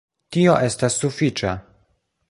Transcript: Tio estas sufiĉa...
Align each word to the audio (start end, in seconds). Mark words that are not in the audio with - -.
Tio 0.37 0.55
estas 0.69 0.97
sufiĉa... 1.05 1.55